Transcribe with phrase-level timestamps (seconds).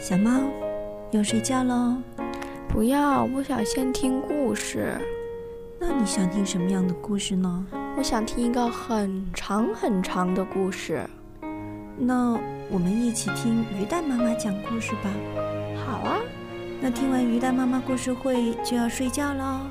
[0.00, 0.30] 小猫，
[1.10, 1.94] 要睡觉喽？
[2.70, 4.96] 不要，我想先听故事。
[5.78, 7.66] 那你想听什么样的故事呢？
[7.98, 11.02] 我想听一个很长很长的故事。
[11.98, 12.32] 那
[12.70, 15.10] 我们一起听鱼蛋妈妈讲故事吧。
[15.84, 16.16] 好啊。
[16.80, 19.66] 那听完鱼蛋妈妈故事会就要睡觉喽。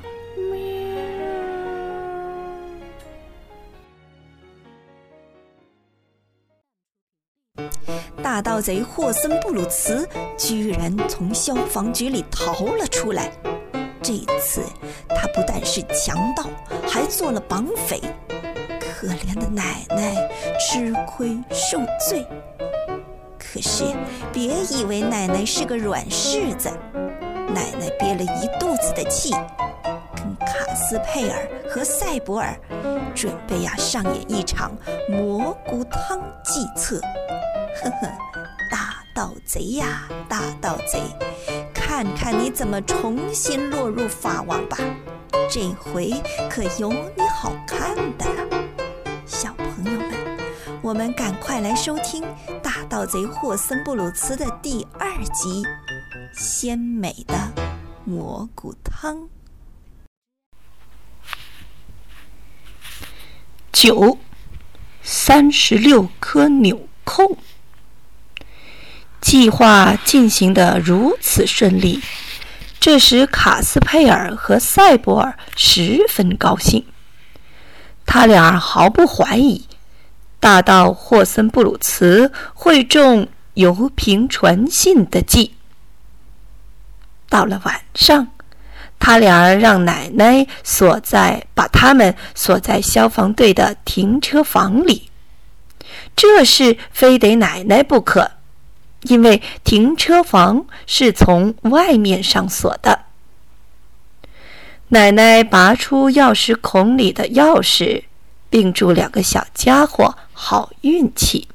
[8.40, 13.30] 盗贼霍森布鲁茨居然从消防局里逃了出来。
[14.02, 14.62] 这次
[15.08, 16.44] 他不但是强盗，
[16.88, 18.00] 还做了绑匪。
[18.80, 20.14] 可怜的奶奶
[20.58, 22.26] 吃亏受罪。
[23.38, 23.84] 可是
[24.32, 26.70] 别以为奶奶是个软柿子，
[27.48, 29.32] 奶奶憋了一肚子的气，
[30.14, 32.54] 跟卡斯佩尔和塞博尔
[33.14, 34.72] 准备呀上演一场
[35.08, 37.00] 蘑菇汤计策。
[37.76, 38.12] 呵呵，
[38.70, 41.00] 大盗贼呀，大盗贼，
[41.72, 44.78] 看看你怎么重新落入法网吧！
[45.48, 46.12] 这回
[46.50, 48.64] 可有你好看的了，
[49.26, 50.38] 小朋友们，
[50.82, 52.22] 我们赶快来收听
[52.60, 55.62] 《大盗贼霍森布鲁茨》的第二集
[56.32, 57.34] 《鲜美的
[58.04, 59.16] 蘑菇汤》。
[63.72, 64.18] 九，
[65.02, 67.38] 三十六颗纽扣。
[69.30, 72.02] 计划进行得如此顺利，
[72.80, 76.84] 这使卡斯佩尔和塞博尔十分高兴。
[78.04, 79.68] 他俩毫不怀疑，
[80.40, 85.54] 大盗霍森布鲁茨会中油瓶传信的计。
[87.28, 88.32] 到了晚上，
[88.98, 95.08] 他俩让奶奶锁在，把他们锁在消防队的停车房里。
[96.16, 98.32] 这事非得奶奶不可。
[99.02, 103.06] 因为停车房是从外面上锁的，
[104.88, 108.04] 奶奶拔出钥匙孔里的钥匙，
[108.50, 111.48] 并祝两个小家伙好运气。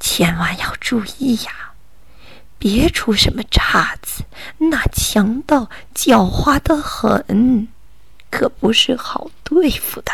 [0.00, 1.72] 千万要注意呀，
[2.58, 4.24] 别出什么岔子！
[4.58, 7.68] 那强盗狡猾得很，
[8.30, 10.12] 可不是好对付的。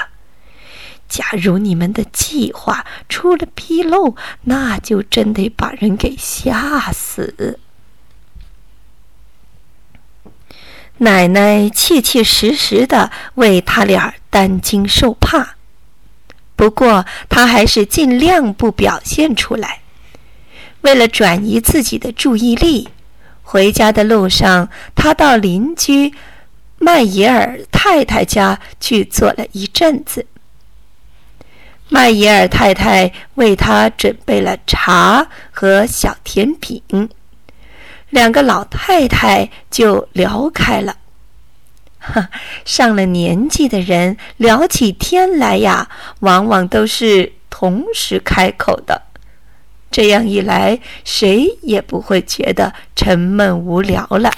[1.14, 7.60] 假如你们的计划出了纰漏，那就真得把人给吓死。
[10.98, 15.54] 奶奶切切实实的为他俩担惊受怕，
[16.56, 19.82] 不过他还是尽量不表现出来。
[20.80, 22.88] 为了转移自己的注意力，
[23.44, 26.12] 回家的路上，他到邻居
[26.78, 30.26] 麦耶尔太太家去坐了一阵子。
[31.90, 36.82] 麦耶尔太太为他准备了茶和小甜品，
[38.08, 40.96] 两个老太太就聊开了。
[41.98, 42.30] 哈，
[42.64, 45.88] 上了年纪的人聊起天来呀，
[46.20, 49.02] 往往都是同时开口的。
[49.90, 54.32] 这样一来，谁也不会觉得沉闷无聊了。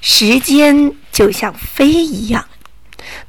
[0.00, 2.48] 时间就像飞一样。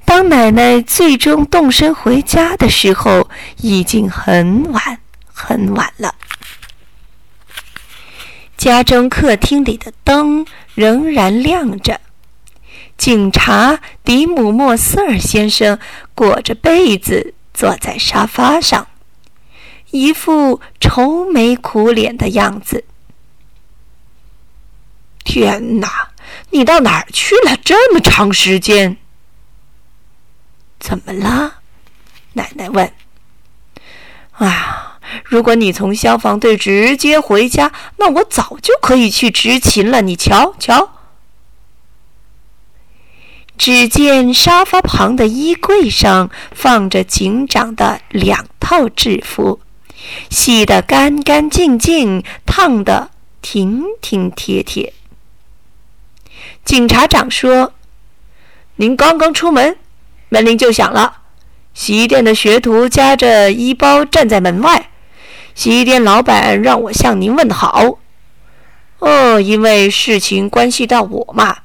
[0.09, 4.99] 当奶奶最终动身回家的时候，已经很晚
[5.31, 6.15] 很晚了。
[8.57, 12.01] 家中客厅里的灯仍然亮着，
[12.97, 15.77] 警察迪姆莫斯尔先生
[16.15, 18.87] 裹着被子坐在沙发上，
[19.91, 22.83] 一副愁眉苦脸的样子。
[25.23, 26.09] 天哪，
[26.49, 27.55] 你到哪儿去了？
[27.63, 28.97] 这么长时间？
[30.89, 31.59] 怎么了？
[32.33, 32.91] 奶奶问。
[34.31, 40.01] 啊，如果你从消防队直接回家，那我早就可以去执勤了。
[40.01, 40.95] 你瞧瞧。
[43.55, 49.61] 只见沙发旁的衣柜上放着警长的两套制服，
[50.31, 53.11] 洗得干干净净，烫得
[53.43, 54.91] 挺挺贴贴。
[56.65, 57.73] 警察长说
[58.77, 59.77] ：“您刚刚出门。”
[60.29, 61.17] 门铃就响了，
[61.73, 64.89] 洗衣店的学徒夹着衣包站在门外。
[65.55, 67.99] 洗衣店老板让我向您问好。
[68.99, 71.57] 哦，因为事情关系到我嘛，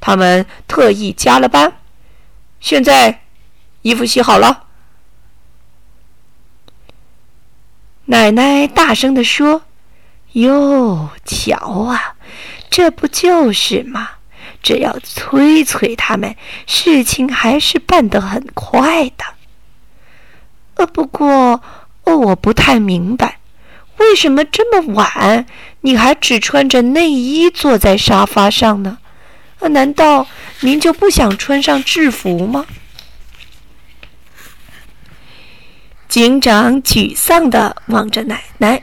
[0.00, 1.72] 他们特意加了班。
[2.58, 3.22] 现在，
[3.82, 4.64] 衣服洗好了。
[8.06, 9.62] 奶奶大声地说
[10.32, 12.16] ：“哟，瞧啊，
[12.68, 14.10] 这不就是吗？”
[14.62, 16.36] 只要催催他们，
[16.66, 19.24] 事情还是办得很快的。
[20.74, 21.62] 呃，不过，
[22.04, 23.38] 哦，我不太明白，
[23.98, 25.46] 为什么这么晚
[25.82, 28.98] 你还只穿着内衣坐在沙发上呢？
[29.60, 30.26] 啊，难道
[30.60, 32.66] 您就不想穿上制服吗？
[36.08, 38.82] 警长沮丧地望着奶奶。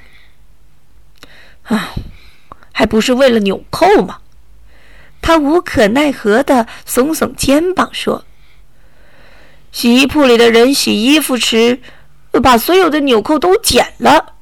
[1.63, 1.89] 啊，
[2.71, 4.19] 还不是为了纽扣吗？
[5.27, 8.23] 他无可奈何地耸耸肩膀说
[9.73, 11.81] ：“洗衣铺里的人洗衣服时，
[12.41, 14.35] 把所有的纽扣都剪了。”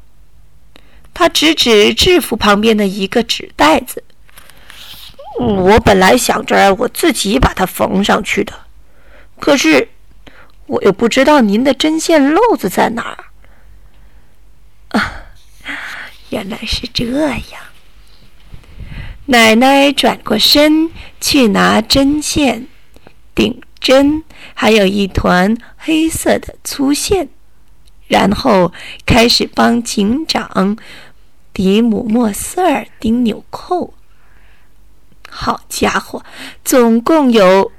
[1.11, 4.03] 他指指制服旁边的一个纸袋子。
[5.39, 8.53] 我本来想着我自己把它缝上去的，
[9.39, 9.89] 可是
[10.67, 13.25] 我又不知道您的针线漏子在哪儿。
[14.99, 15.23] 啊，
[16.29, 17.64] 原来是这样。
[19.27, 22.67] 奶奶转过身去拿针线、
[23.33, 24.23] 顶针，
[24.53, 27.29] 还有一团黑色的粗线，
[28.07, 28.71] 然后
[29.03, 30.77] 开始帮警长
[31.51, 33.95] 迪姆莫斯尔钉纽扣。
[35.27, 36.23] 好家伙，
[36.63, 37.71] 总共有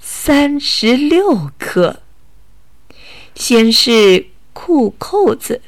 [0.00, 2.00] 三十六颗。
[3.34, 5.60] 先是裤扣子，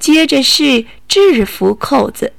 [0.00, 2.32] 接着是制服扣子，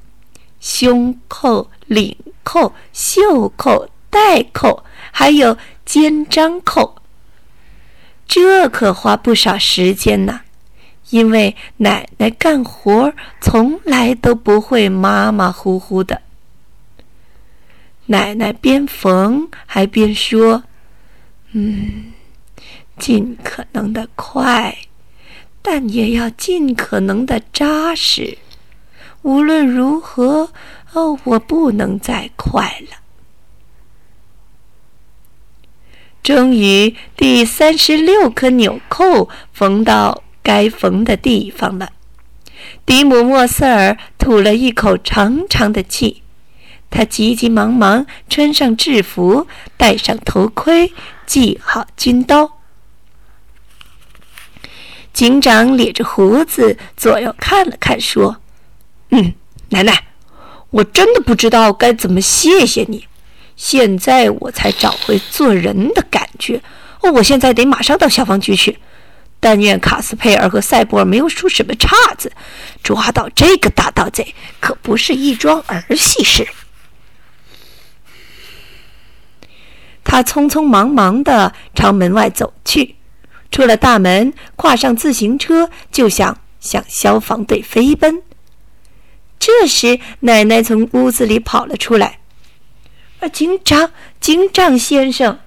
[0.59, 6.95] 胸扣、领扣、袖扣、带扣，还有肩章扣。
[8.25, 10.41] 这可花不少时间呢，
[11.09, 16.21] 因为奶奶干活从来都不会马马虎虎的。
[18.05, 20.63] 奶奶边缝还边说
[21.53, 22.13] ：“嗯，
[22.97, 24.77] 尽可能的快，
[25.61, 28.37] 但也要尽可能的扎实。
[29.23, 30.51] 无论如何，
[30.95, 32.97] 哦，我不能再快了。”
[36.23, 41.91] 终于，第三十六颗纽扣缝到该缝的地方了。
[42.83, 46.23] 迪姆莫瑟尔吐了一口长长的气。
[46.89, 50.93] 他急急忙忙穿上制服，戴上头盔，
[51.27, 52.59] 系好军刀。
[55.11, 58.37] 警长咧着胡子，左右看了看，说
[59.11, 59.33] ：“嗯，
[59.69, 60.05] 奶奶，
[60.75, 63.07] 我真的不知道该怎么谢谢你。
[63.55, 66.61] 现在我才找回做人的感觉。
[67.01, 68.77] 哦，我现在得马上到消防局去。
[69.39, 72.29] 但愿卡斯佩尔和赛博尔没有出什么岔子。
[72.83, 76.45] 抓到这个大盗贼，可不是一桩儿戏事。”
[80.03, 82.95] 他匆匆忙忙地朝门外走去，
[83.49, 88.21] 出了大门，跨上自行车，就想向消防队飞奔。
[89.65, 92.19] 这时，奶奶从屋子里跑了出来。
[93.19, 95.39] “啊，警长，警长先生！”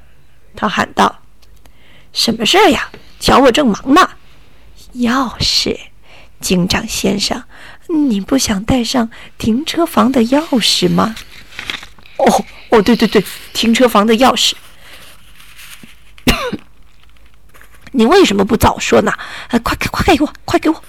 [0.56, 1.20] 他喊道
[2.12, 2.90] ，“什么事儿呀？
[3.20, 4.10] 瞧，我正忙呢。
[4.96, 5.78] 钥匙，
[6.40, 7.44] 警长先生，
[7.86, 11.14] 你不想带上停车房的钥匙吗
[12.18, 14.52] ？”“哦。”哦，对对对，停车房的钥匙，
[17.92, 19.12] 你为什么不早说呢？
[19.48, 20.82] 快快快给我，快给我！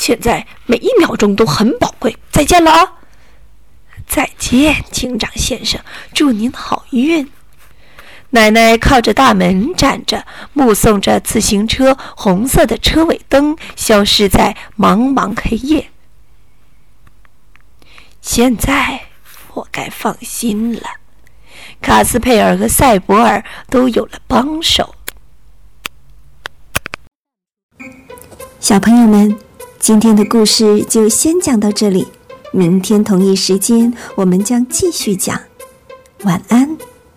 [0.00, 2.16] 现在每一秒钟都很宝贵。
[2.32, 2.94] 再见了啊！
[4.06, 5.78] 再见，警长先生，
[6.14, 7.30] 祝您好运。
[8.30, 10.24] 奶奶靠着大门站着，
[10.54, 15.90] 目送着自行车红色的车尾灯消失在茫茫黑夜。
[18.22, 19.02] 现在。
[19.54, 20.82] 我该放心了，
[21.82, 24.94] 卡斯佩尔和赛博尔都有了帮手。
[28.60, 29.36] 小朋友们，
[29.80, 32.06] 今天的故事就先讲到这里，
[32.52, 35.40] 明天同一时间我们将继续讲。
[36.22, 36.76] 晚安。